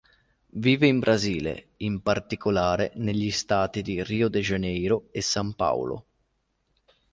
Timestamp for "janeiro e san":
4.41-5.53